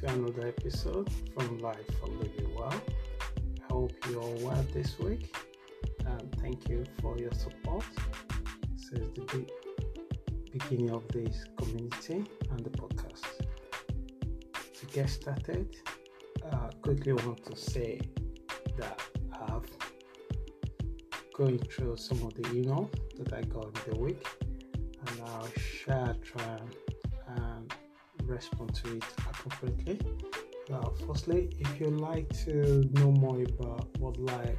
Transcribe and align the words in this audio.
to 0.00 0.06
another 0.12 0.46
episode 0.46 1.08
from 1.34 1.58
Life 1.58 1.90
for 1.98 2.06
Living 2.06 2.54
Well. 2.54 2.80
I 3.68 3.72
hope 3.72 3.92
you're 4.08 4.20
well 4.46 4.64
this 4.72 4.96
week 5.00 5.34
and 6.06 6.40
thank 6.40 6.68
you 6.68 6.84
for 7.00 7.18
your 7.18 7.32
support 7.32 7.84
since 8.76 9.08
the 9.16 9.22
be- 9.22 9.50
beginning 10.52 10.90
of 10.90 11.08
this 11.08 11.44
community 11.56 12.24
and 12.50 12.60
the 12.60 12.70
podcast. 12.70 13.24
To 14.78 14.86
get 14.92 15.08
started, 15.10 15.76
uh, 16.48 16.70
quickly 16.80 17.14
want 17.14 17.44
to 17.46 17.56
say 17.56 18.00
that 18.76 19.02
I've 19.48 19.66
going 21.32 21.58
through 21.58 21.96
some 21.96 22.22
of 22.22 22.34
the 22.34 22.42
emails 22.42 22.88
that 23.16 23.32
I 23.32 23.42
got 23.42 23.64
in 23.64 23.92
the 23.94 23.98
week 23.98 24.24
and 25.08 25.22
I'll 25.26 25.48
share 25.56 26.14
try 26.22 26.58
respond 28.28 28.74
to 28.74 28.96
it 28.96 29.04
appropriately. 29.30 29.98
Uh, 30.72 30.88
firstly, 31.06 31.50
if 31.58 31.80
you'd 31.80 31.98
like 31.98 32.28
to 32.44 32.84
know 32.92 33.10
more 33.10 33.42
about 33.42 33.88
what 33.98 34.16
Life 34.18 34.58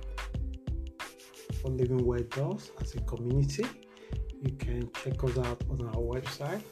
for 1.62 1.70
Living 1.70 2.04
Well 2.06 2.20
does 2.32 2.72
as 2.82 2.96
a 2.96 3.02
community, 3.02 3.66
you 4.42 4.52
can 4.54 4.90
check 5.04 5.24
us 5.24 5.38
out 5.38 5.64
on 5.70 5.86
our 5.88 5.96
website 5.96 6.64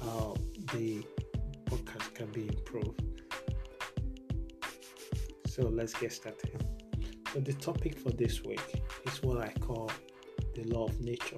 how 0.00 0.36
the 0.74 1.02
podcast 1.64 2.14
can 2.14 2.26
be 2.26 2.42
improved. 2.42 3.02
So 5.48 5.62
let's 5.62 5.94
get 5.94 6.12
started. 6.12 6.65
So 7.36 7.42
the 7.42 7.52
topic 7.52 7.98
for 7.98 8.08
this 8.12 8.42
week 8.44 8.82
is 9.04 9.22
what 9.22 9.36
I 9.36 9.52
call 9.60 9.90
the 10.54 10.64
law 10.64 10.86
of 10.86 10.98
nature. 11.02 11.36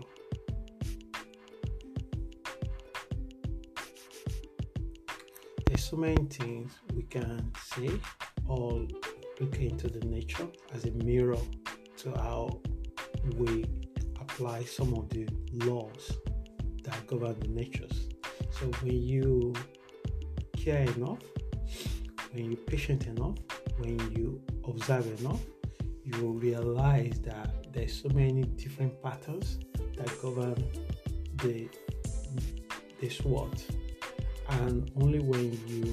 There's 5.66 5.82
so 5.82 5.96
many 5.96 6.24
things 6.26 6.70
we 6.94 7.02
can 7.02 7.50
see 7.64 8.00
or 8.46 8.86
look 9.40 9.56
into 9.58 9.88
the 9.88 10.06
nature 10.06 10.46
as 10.72 10.84
a 10.84 10.92
mirror 10.92 11.42
to 11.96 12.10
how 12.12 12.60
we 13.34 13.64
apply 14.20 14.62
some 14.62 14.94
of 14.94 15.08
the 15.08 15.28
laws 15.64 16.12
that 16.84 17.08
govern 17.08 17.40
the 17.40 17.48
natures. 17.48 18.08
So 18.52 18.66
when 18.82 19.02
you 19.02 19.52
care 20.56 20.84
enough, 20.94 21.18
when 22.30 22.52
you're 22.52 22.66
patient 22.68 23.08
enough, 23.08 23.34
when 23.78 23.98
you 24.12 24.40
observe 24.64 25.20
enough, 25.20 25.40
you 26.08 26.24
will 26.24 26.34
realize 26.34 27.20
that 27.20 27.72
there's 27.72 27.94
so 28.02 28.08
many 28.08 28.42
different 28.42 29.02
patterns 29.02 29.58
that 29.96 30.10
govern 30.22 30.56
the 31.42 31.68
this 33.00 33.20
world, 33.22 33.62
and 34.48 34.90
only 35.02 35.20
when 35.20 35.52
you 35.66 35.84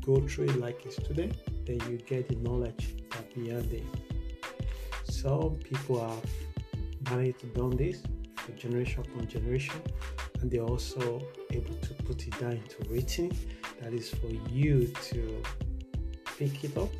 go 0.00 0.26
through 0.26 0.46
it 0.46 0.56
like 0.60 0.84
a 0.86 0.90
student, 0.90 1.36
then 1.66 1.78
you 1.90 1.98
get 1.98 2.28
the 2.28 2.36
knowledge 2.36 2.96
that 3.10 3.34
beyond 3.34 3.70
it. 3.72 3.84
Some 5.04 5.56
people 5.56 6.00
have 6.08 6.24
managed 7.10 7.40
to 7.40 7.46
done 7.48 7.76
this 7.76 8.02
for 8.36 8.52
generation 8.52 9.00
upon 9.00 9.26
generation, 9.28 9.80
and 10.40 10.50
they're 10.50 10.62
also 10.74 11.20
able 11.50 11.74
to 11.74 11.94
put 12.04 12.26
it 12.26 12.38
down 12.40 12.52
into 12.52 12.78
written. 12.88 13.30
That 13.80 13.92
is 13.92 14.08
for 14.10 14.30
you 14.50 14.86
to 15.10 15.42
pick 16.38 16.64
it 16.64 16.76
up, 16.78 16.90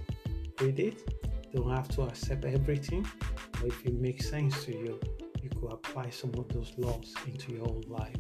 read 0.61 0.79
it. 0.79 1.22
Don't 1.53 1.71
have 1.71 1.89
to 1.97 2.03
accept 2.03 2.45
everything, 2.45 3.07
but 3.53 3.67
if 3.67 3.85
it 3.85 3.95
makes 3.95 4.29
sense 4.31 4.65
to 4.65 4.73
you, 4.73 4.99
you 5.43 5.51
could 5.51 5.73
apply 5.73 6.11
some 6.11 6.33
of 6.39 6.49
those 6.49 6.73
laws 6.79 7.15
into 7.27 7.53
your 7.53 7.69
own 7.69 7.83
life. 7.89 8.17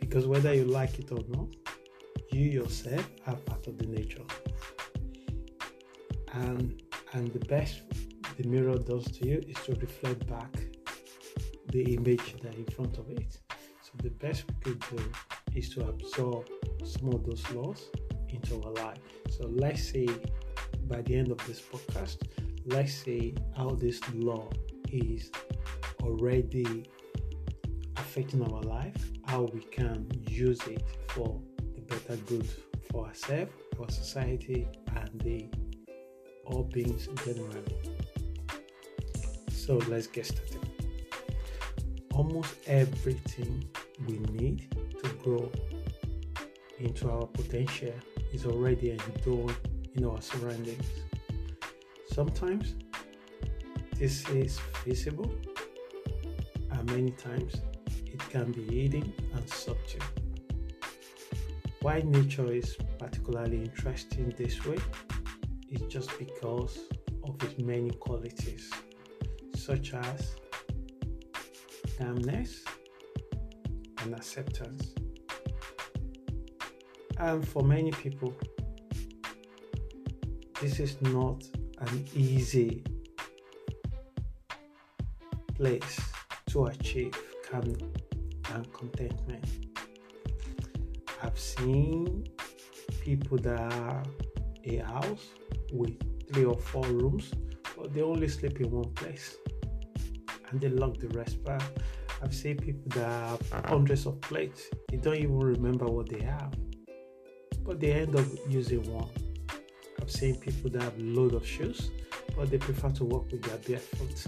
Because 0.00 0.26
whether 0.26 0.54
you 0.54 0.64
like 0.64 0.98
it 0.98 1.12
or 1.12 1.20
not, 1.28 1.48
you 2.30 2.44
yourself 2.48 3.06
are 3.26 3.36
part 3.36 3.66
of 3.66 3.78
the 3.78 3.86
nature. 3.86 4.24
And 6.32 6.82
and 7.12 7.32
the 7.32 7.44
best 7.46 7.82
the 8.38 8.46
mirror 8.48 8.78
does 8.78 9.04
to 9.18 9.26
you 9.26 9.42
is 9.48 9.56
to 9.64 9.74
reflect 9.74 10.26
back 10.28 10.54
the 11.72 11.94
image 11.94 12.36
that 12.42 12.54
in 12.54 12.64
front 12.66 12.96
of 12.96 13.10
it. 13.10 13.36
So 13.82 13.90
the 14.02 14.10
best 14.10 14.44
we 14.48 14.54
could 14.72 14.84
do 14.96 15.12
is 15.54 15.68
to 15.70 15.88
absorb 15.88 16.46
some 16.84 17.08
of 17.08 17.24
those 17.26 17.50
laws 17.50 17.90
into 18.28 18.62
our 18.62 18.72
life. 18.72 18.98
So 19.30 19.48
let's 19.48 19.90
say 19.90 20.06
by 20.88 21.02
the 21.02 21.16
end 21.16 21.30
of 21.30 21.38
this 21.46 21.60
podcast, 21.60 22.16
let's 22.66 22.94
say 22.94 23.34
how 23.56 23.70
this 23.70 24.00
law 24.14 24.48
is 24.90 25.30
already 26.02 26.88
affecting 27.96 28.42
our 28.42 28.62
life, 28.62 29.10
how 29.26 29.42
we 29.52 29.60
can 29.60 30.10
use 30.26 30.60
it 30.66 30.82
for 31.08 31.40
the 31.74 31.80
better 31.82 32.16
good 32.26 32.48
for 32.90 33.06
ourselves, 33.06 33.52
for 33.76 33.88
society, 33.90 34.66
and 34.96 35.20
the 35.20 35.46
all 36.46 36.64
beings 36.64 37.08
generally. 37.24 37.62
So 39.50 39.76
let's 39.88 40.06
get 40.06 40.26
started. 40.26 40.66
Almost 42.14 42.54
everything 42.66 43.68
we 44.06 44.18
need 44.32 44.74
to 45.02 45.10
grow 45.22 45.50
into 46.78 47.10
our 47.10 47.26
potential 47.26 47.92
is 48.32 48.46
already 48.46 48.92
endowed 48.92 49.54
in 49.98 50.04
our 50.04 50.22
surroundings. 50.22 50.86
Sometimes 52.12 52.76
this 53.98 54.28
is 54.28 54.60
visible, 54.84 55.30
and 56.70 56.90
many 56.90 57.10
times 57.10 57.56
it 58.06 58.20
can 58.30 58.52
be 58.52 58.62
hidden 58.62 59.12
and 59.34 59.48
subtle. 59.50 60.06
Why 61.82 62.02
nature 62.04 62.52
is 62.52 62.76
particularly 62.98 63.62
interesting 63.62 64.32
this 64.36 64.64
way 64.64 64.78
is 65.68 65.82
just 65.88 66.16
because 66.16 66.78
of 67.24 67.42
its 67.42 67.58
many 67.58 67.90
qualities, 67.90 68.70
such 69.56 69.94
as 69.94 70.36
calmness 71.98 72.64
and 74.02 74.14
acceptance. 74.14 74.94
And 77.18 77.46
for 77.46 77.64
many 77.64 77.90
people, 77.90 78.32
this 80.60 80.80
is 80.80 81.00
not 81.02 81.44
an 81.78 82.04
easy 82.14 82.82
place 85.54 86.00
to 86.46 86.66
achieve 86.66 87.16
calm 87.48 87.76
and 88.54 88.72
contentment. 88.72 89.44
I've 91.22 91.38
seen 91.38 92.26
people 93.00 93.38
that 93.38 93.72
are 93.72 94.02
a 94.64 94.76
house 94.78 95.26
with 95.72 95.96
three 96.32 96.44
or 96.44 96.58
four 96.58 96.84
rooms, 96.86 97.32
but 97.76 97.94
they 97.94 98.02
only 98.02 98.26
sleep 98.26 98.60
in 98.60 98.70
one 98.70 98.92
place 98.94 99.36
and 100.50 100.60
they 100.60 100.70
lock 100.70 100.98
the 100.98 101.08
rest 101.08 101.44
back. 101.44 101.62
I've 102.20 102.34
seen 102.34 102.56
people 102.56 102.90
that 103.00 103.40
have 103.52 103.64
hundreds 103.66 104.06
of 104.06 104.20
plates, 104.22 104.68
they 104.88 104.96
don't 104.96 105.16
even 105.16 105.38
remember 105.38 105.86
what 105.86 106.08
they 106.08 106.20
have, 106.20 106.52
but 107.62 107.78
they 107.78 107.92
end 107.92 108.16
up 108.16 108.26
using 108.48 108.82
one. 108.92 109.08
Seen 110.08 110.36
people 110.36 110.70
that 110.70 110.82
have 110.82 110.98
load 110.98 111.34
of 111.34 111.46
shoes, 111.46 111.90
but 112.34 112.50
they 112.50 112.58
prefer 112.58 112.88
to 112.90 113.04
walk 113.04 113.30
with 113.30 113.42
their 113.42 113.58
bare 113.58 113.78
foot. 113.78 114.26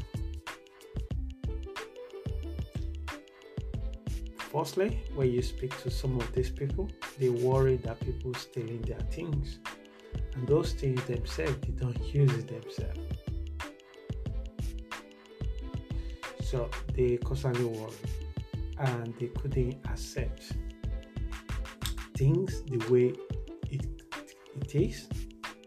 Firstly, 4.39 5.01
when 5.15 5.33
you 5.33 5.43
speak 5.43 5.77
to 5.83 5.91
some 5.91 6.17
of 6.21 6.33
these 6.33 6.51
people, 6.51 6.91
they 7.19 7.31
worry 7.31 7.77
that 7.79 7.99
people 8.01 8.35
stealing 8.35 8.83
their 8.83 9.01
things, 9.11 9.59
and 10.35 10.47
those 10.47 10.75
things 10.75 11.03
themselves 11.05 11.57
they 11.63 11.73
don't 11.73 12.15
use 12.15 12.33
it 12.35 12.49
themselves. 12.49 13.01
So 16.43 16.69
they 16.95 17.17
constantly 17.17 17.65
worry, 17.65 17.95
and 18.79 19.15
they 19.19 19.29
couldn't 19.29 19.79
accept 19.89 20.53
things 22.15 22.63
the 22.65 22.79
way 22.93 23.15
it 23.71 23.87
it 24.61 24.75
is. 24.75 25.09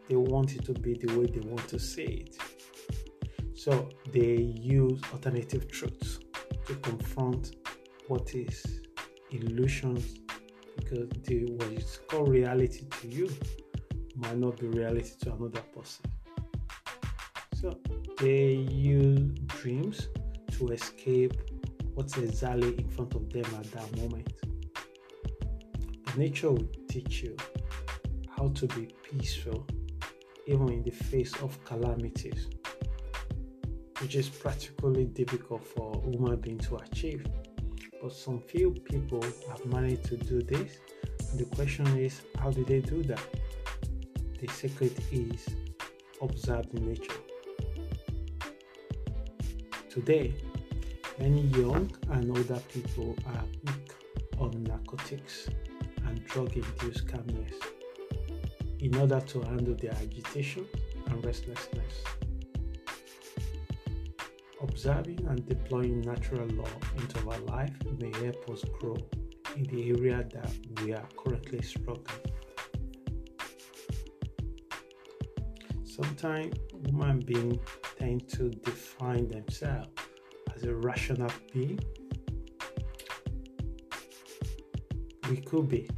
They 0.09 0.15
want 0.15 0.55
it 0.55 0.65
to 0.65 0.73
be 0.73 0.95
the 0.95 1.17
way 1.17 1.25
they 1.25 1.39
want 1.47 1.67
to 1.69 1.79
see 1.79 2.25
it. 2.25 2.37
So 3.55 3.89
they 4.11 4.35
use 4.35 5.01
alternative 5.13 5.71
truths 5.71 6.19
to 6.67 6.75
confront 6.75 7.55
what 8.07 8.35
is 8.35 8.81
illusions 9.31 10.15
because 10.75 11.07
the 11.23 11.45
what 11.53 11.71
is 11.71 11.99
called 12.07 12.29
reality 12.29 12.85
to 12.99 13.07
you 13.07 13.29
might 14.15 14.37
not 14.37 14.59
be 14.59 14.67
reality 14.67 15.11
to 15.21 15.33
another 15.33 15.61
person. 15.75 16.05
So 17.59 17.79
they 18.19 18.53
use 18.53 19.31
dreams 19.47 20.09
to 20.57 20.67
escape 20.69 21.33
what's 21.93 22.17
exactly 22.17 22.75
in 22.77 22.89
front 22.89 23.15
of 23.15 23.29
them 23.31 23.45
at 23.57 23.71
that 23.71 23.97
moment. 23.97 24.31
Nature 26.17 26.51
will 26.51 26.67
teach 26.89 27.23
you 27.23 27.35
how 28.37 28.49
to 28.49 28.67
be 28.67 28.89
peaceful 29.03 29.65
even 30.45 30.69
in 30.69 30.83
the 30.83 30.91
face 30.91 31.33
of 31.41 31.63
calamities, 31.63 32.47
which 33.99 34.15
is 34.15 34.29
practically 34.29 35.05
difficult 35.05 35.65
for 35.65 35.95
a 35.95 36.11
human 36.11 36.35
being 36.37 36.59
to 36.59 36.75
achieve. 36.75 37.25
But 38.01 38.13
some 38.13 38.41
few 38.41 38.71
people 38.71 39.23
have 39.49 39.65
managed 39.65 40.05
to 40.05 40.17
do 40.17 40.41
this. 40.41 40.77
And 41.31 41.39
the 41.39 41.45
question 41.55 41.87
is, 41.97 42.21
how 42.37 42.51
do 42.51 42.65
they 42.65 42.81
do 42.81 43.01
that? 43.03 43.21
The 44.41 44.47
secret 44.51 44.93
is 45.11 45.47
observing 46.21 46.85
nature. 46.85 47.13
Today, 49.89 50.33
many 51.19 51.41
young 51.41 51.89
and 52.11 52.29
older 52.35 52.61
people 52.73 53.15
are 53.27 53.43
weak 53.65 53.91
on 54.37 54.63
narcotics 54.63 55.47
and 56.05 56.25
drug 56.25 56.51
induced 56.57 57.07
calmness 57.07 57.53
in 58.83 58.93
order 58.97 59.21
to 59.21 59.41
handle 59.43 59.73
their 59.75 59.93
agitation 59.93 60.67
and 61.07 61.25
restlessness. 61.25 62.03
Observing 64.61 65.25
and 65.29 65.47
deploying 65.47 66.01
natural 66.01 66.45
law 66.49 66.67
into 66.97 67.29
our 67.29 67.39
life 67.39 67.71
may 67.99 68.11
help 68.21 68.49
us 68.49 68.63
grow 68.79 68.97
in 69.55 69.63
the 69.63 69.89
area 69.89 70.25
that 70.33 70.51
we 70.81 70.93
are 70.93 71.07
currently 71.17 71.61
struggling. 71.61 72.25
Sometimes 75.85 76.53
human 76.85 77.19
beings 77.19 77.59
tend 77.97 78.27
to 78.29 78.49
define 78.49 79.29
themselves 79.29 79.89
as 80.55 80.63
a 80.63 80.75
rational 80.75 81.31
being. 81.53 81.79
We 85.29 85.37
could 85.37 85.69
be, 85.69 85.89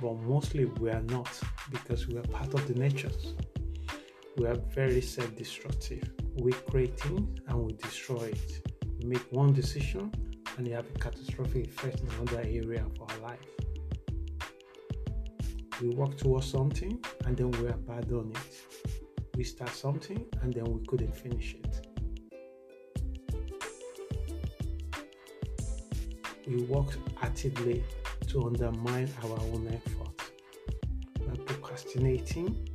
but 0.00 0.14
mostly 0.20 0.66
we 0.66 0.90
are 0.90 1.02
not 1.02 1.28
because 1.72 2.06
we 2.06 2.18
are 2.18 2.22
part 2.22 2.52
of 2.54 2.68
the 2.68 2.74
natures. 2.74 3.34
We 4.36 4.46
are 4.46 4.56
very 4.74 5.00
self 5.00 5.34
destructive. 5.36 6.10
We 6.36 6.52
create 6.52 6.98
things 7.00 7.40
and 7.48 7.58
we 7.58 7.72
destroy 7.72 8.26
it. 8.26 8.68
We 9.00 9.08
make 9.08 9.26
one 9.30 9.52
decision 9.52 10.12
and 10.56 10.68
it 10.68 10.72
have 10.72 10.86
a 10.94 10.98
catastrophic 10.98 11.66
effect 11.66 12.00
in 12.00 12.08
another 12.20 12.40
area 12.40 12.84
of 12.84 13.10
our 13.10 13.18
life. 13.18 13.40
We 15.80 15.88
work 15.90 16.16
towards 16.16 16.46
something 16.46 17.02
and 17.24 17.36
then 17.36 17.50
we 17.50 17.68
abandon 17.68 18.32
it. 18.32 18.94
We 19.36 19.44
start 19.44 19.70
something 19.70 20.24
and 20.42 20.52
then 20.52 20.64
we 20.64 20.84
couldn't 20.86 21.16
finish 21.16 21.54
it. 21.54 21.86
We 26.46 26.62
work 26.64 26.90
actively 27.22 27.82
to 28.28 28.46
undermine 28.46 29.08
our 29.24 29.38
own 29.52 29.68
effort 29.68 30.21
procrastinating 31.72 32.68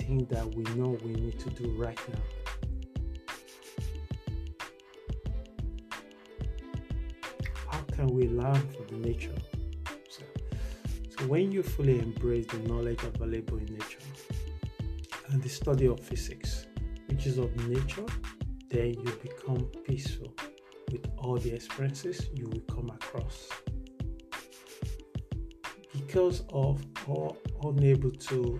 things 0.00 0.28
that 0.28 0.44
we 0.56 0.64
know 0.74 0.98
we 1.04 1.12
need 1.12 1.38
to 1.38 1.48
do 1.50 1.70
right 1.76 1.98
now. 2.12 2.18
How 7.70 7.80
can 7.94 8.08
we 8.08 8.28
learn 8.28 8.68
from 8.72 8.86
the 8.88 9.08
nature? 9.08 9.34
So, 10.10 10.22
so 11.16 11.26
when 11.26 11.52
you 11.52 11.62
fully 11.62 12.00
embrace 12.00 12.46
the 12.46 12.58
knowledge 12.58 13.00
available 13.04 13.58
in 13.58 13.66
nature 13.66 14.00
and 15.28 15.40
the 15.40 15.48
study 15.48 15.86
of 15.86 16.00
physics, 16.00 16.66
which 17.06 17.26
is 17.26 17.38
of 17.38 17.54
nature, 17.68 18.06
then 18.70 18.94
you 18.94 19.12
become 19.22 19.70
peaceful 19.86 20.34
with 20.90 21.06
all 21.18 21.36
the 21.36 21.54
experiences 21.54 22.26
you 22.34 22.48
will 22.48 22.74
come 22.74 22.90
across. 22.90 23.48
Because 25.92 26.42
of 26.52 26.84
or 27.06 27.36
unable 27.64 28.10
to 28.10 28.58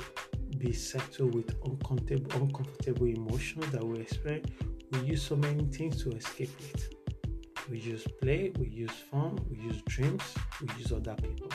be 0.58 0.72
settled 0.72 1.34
with 1.34 1.54
uncomfortable, 1.64 2.42
uncomfortable 2.42 3.06
emotions 3.06 3.70
that 3.70 3.84
we 3.84 4.00
experience, 4.00 4.50
we 4.92 5.00
use 5.00 5.22
so 5.22 5.36
many 5.36 5.64
things 5.64 6.02
to 6.02 6.10
escape 6.12 6.50
it. 6.72 6.94
We 7.70 7.80
use 7.80 8.06
play, 8.20 8.52
we 8.58 8.68
use 8.68 8.92
fun, 9.10 9.38
we 9.50 9.58
use 9.58 9.82
dreams, 9.82 10.22
we 10.60 10.68
use 10.78 10.92
other 10.92 11.16
people. 11.16 11.50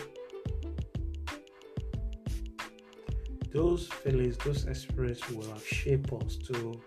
Those 3.54 3.88
feelings, 3.88 4.38
those 4.38 4.66
experiences 4.66 5.30
will 5.32 5.58
shape 5.60 6.12
us 6.14 6.36
to 6.48 6.80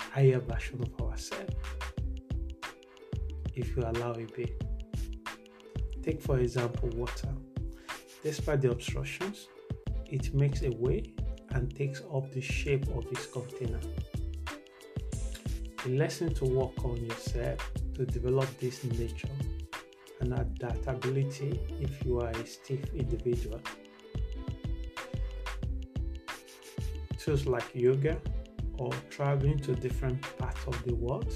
higher 0.00 0.40
version 0.40 0.82
of 0.82 1.06
ourselves 1.06 1.54
if 3.54 3.76
you 3.76 3.82
allow 3.82 4.12
it 4.12 4.34
be. 4.36 4.52
Take 6.02 6.20
for 6.20 6.38
example 6.38 6.88
water. 6.90 7.34
Despite 8.26 8.62
the 8.62 8.72
obstructions, 8.72 9.46
it 10.10 10.34
makes 10.34 10.62
a 10.62 10.70
way 10.70 11.14
and 11.50 11.72
takes 11.76 12.02
up 12.12 12.32
the 12.32 12.40
shape 12.40 12.88
of 12.88 13.06
its 13.12 13.24
container. 13.26 13.78
A 15.84 15.88
lesson 15.90 16.34
to 16.34 16.44
work 16.44 16.84
on 16.84 16.96
yourself 17.06 17.60
to 17.94 18.04
develop 18.04 18.48
this 18.58 18.82
nature 18.82 19.28
and 20.18 20.32
adaptability 20.32 21.60
if 21.80 22.04
you 22.04 22.18
are 22.18 22.30
a 22.30 22.46
stiff 22.46 22.92
individual. 22.94 23.60
Tools 27.16 27.46
like 27.46 27.72
yoga 27.76 28.20
or 28.78 28.90
traveling 29.08 29.60
to 29.60 29.76
different 29.76 30.20
parts 30.36 30.66
of 30.66 30.82
the 30.82 30.96
world 30.96 31.32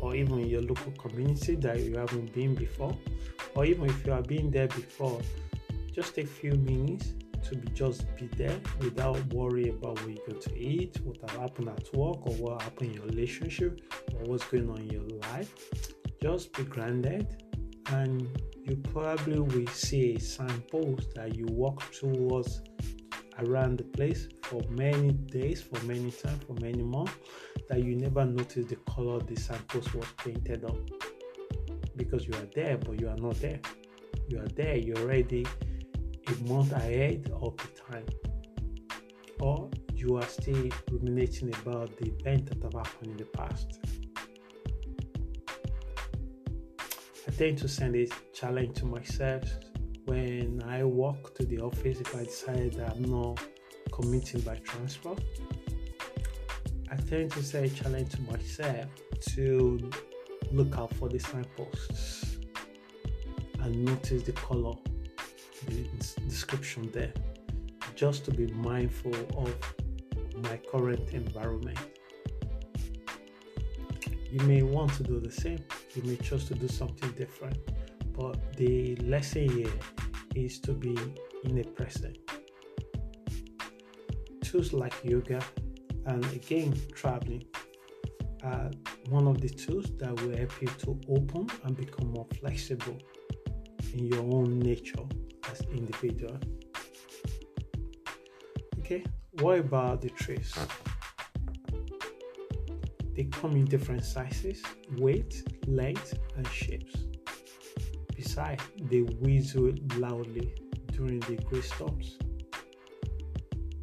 or 0.00 0.16
even 0.16 0.46
your 0.48 0.62
local 0.62 0.92
community 0.92 1.56
that 1.56 1.78
you 1.80 1.98
haven't 1.98 2.32
been 2.32 2.54
before 2.54 2.96
or 3.54 3.66
even 3.66 3.84
if 3.84 4.06
you 4.06 4.12
have 4.12 4.26
been 4.26 4.50
there 4.50 4.68
before 4.68 5.20
just 5.96 6.18
a 6.18 6.26
few 6.26 6.52
minutes 6.52 7.14
to 7.42 7.56
be 7.56 7.68
just 7.72 8.04
be 8.16 8.26
there 8.36 8.60
without 8.80 9.18
worry 9.32 9.70
about 9.70 9.98
what 10.02 10.14
you're 10.14 10.26
going 10.26 10.42
to 10.42 10.58
eat, 10.58 11.00
what 11.02 11.16
will 11.22 11.40
happen 11.40 11.68
at 11.68 11.94
work, 11.96 12.26
or 12.26 12.34
what 12.34 12.60
happened 12.60 12.90
in 12.90 12.96
your 12.96 13.06
relationship, 13.06 13.80
or 14.14 14.24
what's 14.26 14.44
going 14.44 14.68
on 14.68 14.78
in 14.78 14.90
your 14.90 15.08
life. 15.30 15.54
Just 16.20 16.52
be 16.52 16.64
grounded, 16.64 17.42
and 17.92 18.28
you 18.62 18.76
probably 18.92 19.40
will 19.40 19.66
see 19.68 20.16
a 20.16 20.20
signpost 20.20 21.14
that 21.14 21.34
you 21.34 21.46
walk 21.46 21.90
towards 21.92 22.60
around 23.38 23.78
the 23.78 23.84
place 23.84 24.28
for 24.42 24.60
many 24.68 25.12
days, 25.12 25.62
for 25.62 25.82
many 25.86 26.10
times, 26.10 26.42
for 26.46 26.54
many 26.60 26.82
months, 26.82 27.14
that 27.70 27.82
you 27.82 27.96
never 27.96 28.24
notice 28.26 28.66
the 28.66 28.76
color 28.94 29.18
the 29.20 29.36
signpost 29.36 29.94
was 29.94 30.06
painted 30.18 30.62
on 30.64 30.86
because 31.96 32.26
you 32.26 32.34
are 32.34 32.48
there, 32.54 32.76
but 32.76 33.00
you 33.00 33.08
are 33.08 33.16
not 33.16 33.40
there. 33.40 33.60
You 34.28 34.40
are 34.40 34.48
there, 34.48 34.76
you're 34.76 34.98
already 34.98 35.46
a 36.28 36.52
month 36.52 36.72
ahead 36.72 37.30
of 37.40 37.56
the 37.56 37.68
time, 37.92 38.06
or 39.40 39.70
you 39.94 40.16
are 40.16 40.26
still 40.26 40.68
ruminating 40.90 41.54
about 41.62 41.96
the 41.98 42.08
event 42.08 42.46
that 42.46 42.62
have 42.62 42.74
happened 42.74 43.12
in 43.12 43.16
the 43.16 43.24
past. 43.24 43.78
I 47.26 47.30
tend 47.32 47.58
to 47.58 47.68
send 47.68 47.96
a 47.96 48.06
challenge 48.32 48.78
to 48.78 48.86
myself 48.86 49.42
when 50.04 50.62
I 50.66 50.84
walk 50.84 51.34
to 51.36 51.44
the 51.44 51.58
office 51.58 52.00
if 52.00 52.14
I 52.14 52.24
decide 52.24 52.74
that 52.74 52.96
I'm 52.96 53.02
not 53.02 53.40
commuting 53.92 54.40
by 54.40 54.56
transport. 54.56 55.20
I 56.90 56.96
tend 56.96 57.32
to 57.32 57.42
set 57.42 57.64
a 57.64 57.68
challenge 57.68 58.12
to 58.12 58.22
myself 58.22 58.86
to 59.34 59.90
look 60.52 60.78
out 60.78 60.94
for 60.94 61.08
the 61.08 61.18
signposts 61.18 62.38
and 63.60 63.84
notice 63.84 64.22
the 64.22 64.32
color 64.32 64.74
the 65.66 65.84
description 66.28 66.90
there 66.92 67.12
just 67.94 68.24
to 68.26 68.30
be 68.30 68.46
mindful 68.48 69.14
of 69.36 69.54
my 70.42 70.56
current 70.70 71.10
environment. 71.12 71.78
You 74.30 74.40
may 74.40 74.62
want 74.62 74.92
to 74.94 75.02
do 75.02 75.18
the 75.18 75.32
same, 75.32 75.64
you 75.94 76.02
may 76.02 76.16
choose 76.16 76.44
to 76.48 76.54
do 76.54 76.68
something 76.68 77.10
different, 77.12 77.56
but 78.12 78.56
the 78.56 78.96
lesson 78.96 79.48
here 79.48 79.72
is 80.34 80.58
to 80.60 80.72
be 80.72 80.96
in 81.44 81.54
the 81.54 81.64
present. 81.64 82.18
Tools 84.42 84.72
like 84.72 84.94
yoga 85.02 85.40
and 86.04 86.24
again 86.26 86.78
traveling 86.94 87.44
are 88.42 88.70
one 89.08 89.26
of 89.26 89.40
the 89.40 89.48
tools 89.48 89.86
that 89.98 90.20
will 90.20 90.36
help 90.36 90.52
you 90.60 90.68
to 90.78 91.00
open 91.08 91.48
and 91.64 91.76
become 91.76 92.12
more 92.12 92.26
flexible 92.38 92.98
in 93.94 94.06
your 94.06 94.22
own 94.34 94.58
nature 94.58 95.02
as 95.56 95.66
individual. 95.68 96.38
Okay, 98.80 99.04
what 99.40 99.58
about 99.58 100.00
the 100.00 100.10
trees? 100.10 100.54
They 103.14 103.24
come 103.24 103.52
in 103.52 103.64
different 103.64 104.04
sizes, 104.04 104.62
weight, 104.98 105.42
length, 105.66 106.18
and 106.36 106.46
shapes. 106.48 106.94
Besides, 108.14 108.62
they 108.90 109.02
whistle 109.02 109.72
loudly 109.96 110.54
during 110.92 111.20
the 111.20 111.36
great 111.36 111.64
storms. 111.64 112.18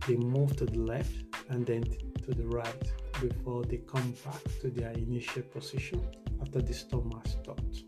They 0.07 0.17
move 0.17 0.55
to 0.57 0.65
the 0.65 0.79
left 0.79 1.13
and 1.49 1.65
then 1.65 1.83
to 2.23 2.31
the 2.31 2.45
right 2.47 2.91
before 3.21 3.63
they 3.63 3.77
come 3.77 4.13
back 4.25 4.41
to 4.61 4.69
their 4.69 4.91
initial 4.91 5.43
position 5.43 6.05
after 6.41 6.61
the 6.61 6.73
storm 6.73 7.11
has 7.23 7.33
stopped. 7.33 7.83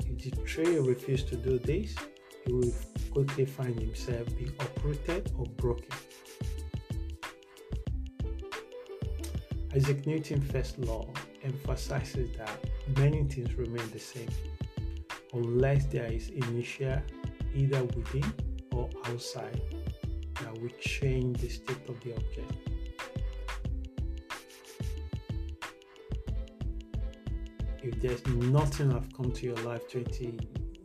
If 0.00 0.34
the 0.34 0.42
tree 0.42 0.78
refuses 0.78 1.28
to 1.30 1.36
do 1.36 1.58
this, 1.58 1.94
he 2.44 2.52
will 2.52 2.72
quickly 3.16 3.46
find 3.46 3.80
himself 3.80 4.26
being 4.36 4.52
uprooted 4.60 5.32
or 5.38 5.46
broken. 5.56 5.88
Isaac 9.74 10.06
Newton's 10.06 10.52
first 10.52 10.78
law 10.80 11.08
emphasizes 11.42 12.36
that 12.36 12.58
many 12.98 13.24
things 13.24 13.54
remain 13.54 13.88
the 13.90 13.98
same 13.98 14.28
unless 15.32 15.86
there 15.86 16.12
is 16.12 16.28
inertia 16.28 17.02
either 17.54 17.82
within 17.84 18.30
or 18.72 18.90
outside 19.06 19.62
that 20.42 20.52
will 20.60 20.76
change 20.78 21.40
the 21.40 21.48
state 21.48 21.88
of 21.88 21.98
the 22.00 22.12
object. 22.12 22.52
If 27.82 27.98
there's 28.02 28.26
nothing 28.26 28.90
have 28.90 29.10
come 29.16 29.32
to 29.32 29.46
your 29.46 29.56
life 29.64 29.88
20 29.90 30.38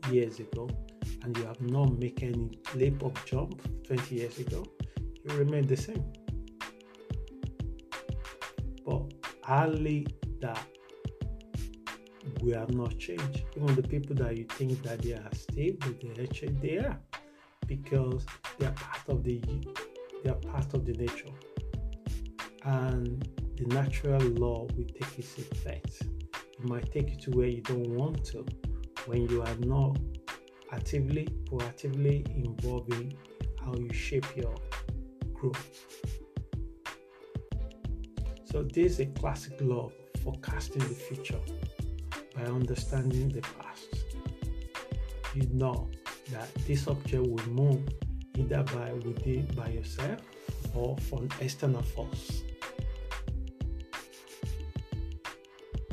years 0.10 0.40
ago 0.40 0.70
and 1.24 1.38
you 1.38 1.46
have 1.46 1.62
not 1.62 1.98
made 2.00 2.22
any 2.24 2.52
leap 2.76 3.02
of 3.04 3.14
jump 3.26 3.62
20 3.86 4.16
years 4.16 4.40
ago, 4.40 4.66
you 5.24 5.36
remain 5.36 5.68
the 5.68 5.78
same. 5.78 6.04
But 8.86 9.14
hardly 9.44 10.08
that 10.42 10.66
we 12.42 12.52
have 12.52 12.74
not 12.74 12.98
changed. 12.98 13.44
Even 13.56 13.76
the 13.76 13.84
people 13.84 14.16
that 14.16 14.36
you 14.38 14.46
think 14.46 14.82
that 14.84 15.02
they 15.02 15.14
are 15.14 15.30
stable, 15.34 15.94
they 16.02 16.24
are 16.24 16.52
they 16.62 16.78
are 16.78 17.00
because 17.68 18.26
they 18.58 18.66
are 18.66 18.74
part 18.74 19.08
of 19.08 19.24
the 19.24 19.42
they 20.24 20.30
are 20.30 20.42
part 20.54 20.74
of 20.74 20.86
the 20.86 20.94
nature, 20.94 21.34
and 22.64 23.28
the 23.58 23.66
natural 23.66 24.22
law 24.22 24.68
will 24.76 24.86
take 24.86 25.20
its 25.20 25.38
effect. 25.38 26.04
It 26.34 26.64
might 26.64 26.92
take 26.92 27.10
you 27.10 27.18
to 27.18 27.32
where 27.32 27.48
you 27.48 27.62
don't 27.62 27.90
want 27.90 28.24
to 28.26 28.46
when 29.06 29.28
you 29.30 29.42
are 29.42 29.56
not 29.60 29.98
actively, 30.72 31.28
proactively 31.46 32.28
involving 32.36 33.18
how 33.64 33.74
you 33.76 33.92
shape 33.94 34.26
your 34.36 34.56
growth. 35.34 35.86
So 38.46 38.64
this 38.64 38.94
is 38.94 39.00
a 39.00 39.06
classic 39.06 39.54
law 39.62 39.92
forecasting 40.24 40.80
the 40.80 40.96
future 40.96 41.40
by 42.36 42.44
understanding 42.44 43.30
the 43.30 43.42
past. 43.42 43.88
You 45.34 45.48
know 45.54 45.90
that 46.32 46.54
this 46.68 46.88
object 46.88 47.26
will 47.26 47.48
move 47.50 47.82
either 48.38 48.64
by 48.64 48.94
within 48.94 49.46
by 49.56 49.70
yourself 49.70 50.20
or 50.74 50.98
from 50.98 51.30
external 51.40 51.82
force. 51.82 52.44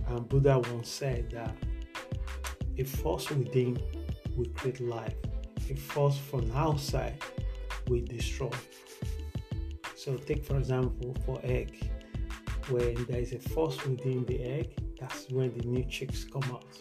And 0.08 0.28
Buddha 0.28 0.58
once 0.58 0.88
said 0.88 1.30
that 1.30 1.54
a 2.76 2.84
force 2.84 3.30
within 3.30 3.78
will 4.38 4.48
create 4.54 4.80
life, 4.80 5.14
a 5.68 5.74
force 5.74 6.16
from 6.16 6.50
outside 6.52 7.20
will 7.88 8.04
destroy. 8.04 8.50
So 9.96 10.16
take 10.16 10.44
for 10.44 10.56
example 10.56 11.14
for 11.26 11.40
egg, 11.42 11.90
when 12.70 13.04
there 13.06 13.20
is 13.20 13.32
a 13.32 13.38
force 13.38 13.84
within 13.84 14.24
the 14.24 14.42
egg, 14.42 14.78
that's 15.00 15.28
when 15.30 15.56
the 15.58 15.66
new 15.66 15.84
chicks 15.84 16.24
come 16.24 16.44
out. 16.44 16.78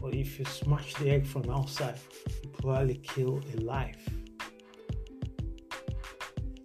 But 0.00 0.14
if 0.14 0.38
you 0.38 0.44
smash 0.44 0.94
the 0.94 1.10
egg 1.10 1.26
from 1.26 1.50
outside, 1.50 1.98
you 2.42 2.48
probably 2.50 2.94
kill 2.96 3.42
a 3.54 3.60
life. 3.60 4.08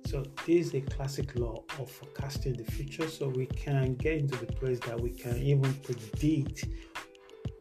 So 0.05 0.23
this 0.45 0.67
is 0.67 0.73
a 0.75 0.81
classic 0.81 1.35
law 1.35 1.63
of 1.79 1.89
forecasting 1.89 2.53
the 2.53 2.63
future. 2.63 3.09
So 3.09 3.27
we 3.27 3.47
can 3.47 3.95
get 3.95 4.19
into 4.19 4.37
the 4.37 4.45
place 4.45 4.79
that 4.81 4.97
we 4.97 5.09
can 5.09 5.37
even 5.37 5.73
predict 5.73 6.67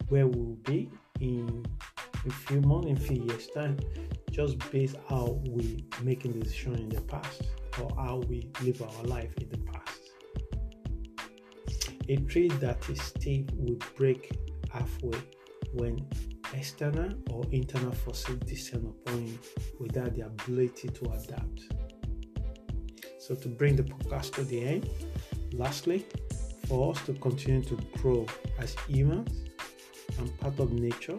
where 0.09 0.29
we'll 0.29 0.59
be 0.65 0.91
in 1.21 1.65
a 2.27 2.31
few 2.31 2.61
months, 2.63 2.89
in 2.89 2.97
a 2.97 3.01
few 3.01 3.23
years' 3.25 3.49
time, 3.49 3.79
just 4.31 4.59
based 4.71 4.97
how 5.09 5.41
we 5.49 5.85
making 6.03 6.33
the 6.33 6.41
decision 6.41 6.75
in 6.75 6.89
the 6.89 7.01
past 7.03 7.43
or 7.81 7.91
how 7.97 8.23
we 8.29 8.51
live 8.63 8.83
our 8.83 9.05
life 9.05 9.33
in 9.41 9.49
the 9.49 9.59
past. 9.59 10.01
A 12.09 12.17
tree 12.17 12.49
that 12.49 12.79
is 12.89 13.01
steep 13.01 13.51
will 13.55 13.79
break 13.97 14.39
halfway 14.71 15.19
when 15.73 16.07
external 16.53 17.11
or 17.31 17.45
internal 17.51 17.93
forces 17.93 18.37
descend 18.41 18.87
upon 18.87 19.27
you 19.27 19.39
without 19.81 20.15
the 20.15 20.23
ability 20.23 20.89
to 20.89 21.05
adapt. 21.13 21.63
So, 23.19 23.35
to 23.35 23.49
bring 23.49 23.77
the 23.77 23.85
podcast 23.85 24.35
to 24.35 24.45
the 24.45 24.63
end, 24.63 24.91
lastly, 25.53 26.05
for 26.67 26.93
us 26.93 27.05
to 27.07 27.15
continue 27.15 27.63
to 27.63 27.77
grow 27.99 28.27
as 28.59 28.77
humans 28.87 29.45
and 30.19 30.39
part 30.41 30.59
of 30.59 30.73
nature, 30.73 31.19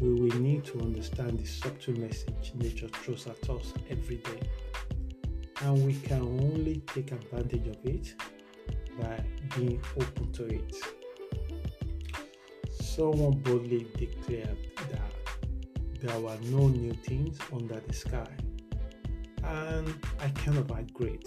we 0.00 0.12
will 0.12 0.40
need 0.40 0.64
to 0.64 0.80
understand 0.80 1.38
the 1.38 1.46
subtle 1.46 1.94
message 1.98 2.52
nature 2.54 2.88
throws 2.88 3.26
at 3.26 3.48
us 3.48 3.72
every 3.90 4.16
day. 4.16 4.40
And 5.62 5.86
we 5.86 5.94
can 5.94 6.22
only 6.22 6.82
take 6.86 7.12
advantage 7.12 7.66
of 7.68 7.76
it 7.84 8.14
by 9.00 9.24
being 9.56 9.80
open 9.96 10.32
to 10.32 10.46
it. 10.46 10.76
Someone 12.70 13.38
boldly 13.38 13.86
declared 13.96 14.58
that 14.90 15.12
there 16.00 16.20
were 16.20 16.36
no 16.44 16.68
new 16.68 16.92
things 16.92 17.38
under 17.52 17.80
the 17.80 17.92
sky, 17.92 18.30
and 19.42 19.94
I 20.20 20.28
kind 20.28 20.58
of 20.58 20.70
agree. 20.70 21.18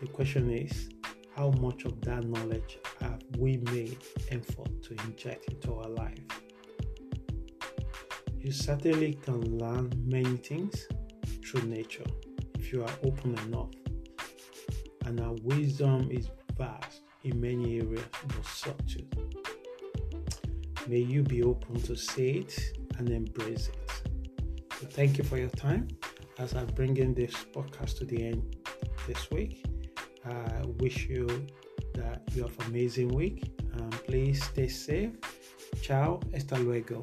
The 0.00 0.06
question 0.06 0.50
is, 0.50 0.90
how 1.34 1.50
much 1.60 1.84
of 1.84 2.00
that 2.02 2.24
knowledge 2.24 2.78
have 3.00 3.20
we 3.36 3.58
made 3.72 3.98
effort 4.30 4.82
to 4.84 4.94
inject 5.04 5.52
into 5.52 5.74
our 5.74 5.88
life? 5.88 6.39
You 8.40 8.52
certainly 8.52 9.12
can 9.14 9.58
learn 9.58 9.92
many 10.06 10.36
things 10.38 10.88
through 11.44 11.68
nature 11.68 12.06
if 12.58 12.72
you 12.72 12.82
are 12.82 12.94
open 13.04 13.38
enough 13.46 13.68
and 15.04 15.20
our 15.20 15.34
wisdom 15.42 16.08
is 16.10 16.28
vast 16.56 17.02
in 17.22 17.38
many 17.38 17.80
areas 17.80 18.04
but 18.28 18.46
subtle. 18.46 19.06
May 20.88 21.00
you 21.00 21.22
be 21.22 21.42
open 21.42 21.82
to 21.82 21.94
see 21.94 22.30
it 22.38 22.58
and 22.96 23.10
embrace 23.10 23.68
it. 23.68 23.90
So, 24.80 24.86
thank 24.86 25.18
you 25.18 25.24
for 25.24 25.36
your 25.36 25.50
time 25.50 25.88
as 26.38 26.54
I 26.54 26.64
bring 26.64 26.96
in 26.96 27.12
this 27.12 27.34
podcast 27.54 27.98
to 27.98 28.06
the 28.06 28.26
end 28.26 28.56
this 29.06 29.30
week. 29.30 29.66
I 30.24 30.62
wish 30.78 31.08
you 31.08 31.26
that 31.94 32.22
you 32.32 32.42
have 32.42 32.58
an 32.60 32.66
amazing 32.68 33.08
week 33.08 33.52
and 33.74 33.92
please 34.06 34.42
stay 34.42 34.68
safe. 34.68 35.12
Ciao, 35.82 36.20
hasta 36.32 36.58
luego. 36.58 37.02